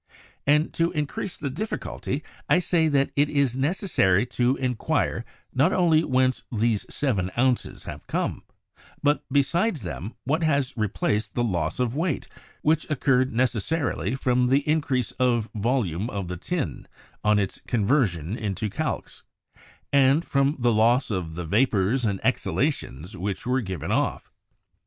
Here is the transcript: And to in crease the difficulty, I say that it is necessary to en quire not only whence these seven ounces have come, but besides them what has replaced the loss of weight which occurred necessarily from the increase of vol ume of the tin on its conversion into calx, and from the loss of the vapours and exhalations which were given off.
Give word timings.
And 0.47 0.73
to 0.73 0.89
in 0.93 1.05
crease 1.05 1.37
the 1.37 1.51
difficulty, 1.51 2.23
I 2.49 2.57
say 2.57 2.87
that 2.87 3.11
it 3.15 3.29
is 3.29 3.55
necessary 3.55 4.25
to 4.33 4.57
en 4.57 4.73
quire 4.73 5.23
not 5.53 5.71
only 5.71 6.03
whence 6.03 6.41
these 6.51 6.87
seven 6.89 7.29
ounces 7.37 7.83
have 7.83 8.07
come, 8.07 8.41
but 9.03 9.23
besides 9.31 9.83
them 9.83 10.15
what 10.23 10.41
has 10.41 10.75
replaced 10.75 11.35
the 11.35 11.43
loss 11.43 11.79
of 11.79 11.95
weight 11.95 12.27
which 12.63 12.89
occurred 12.89 13.31
necessarily 13.31 14.15
from 14.15 14.47
the 14.47 14.67
increase 14.67 15.11
of 15.19 15.51
vol 15.53 15.85
ume 15.85 16.09
of 16.09 16.29
the 16.29 16.37
tin 16.37 16.87
on 17.23 17.37
its 17.37 17.61
conversion 17.67 18.35
into 18.35 18.71
calx, 18.71 19.21
and 19.93 20.25
from 20.25 20.55
the 20.57 20.73
loss 20.73 21.11
of 21.11 21.35
the 21.35 21.45
vapours 21.45 22.03
and 22.05 22.19
exhalations 22.25 23.15
which 23.15 23.45
were 23.45 23.61
given 23.61 23.91
off. 23.91 24.31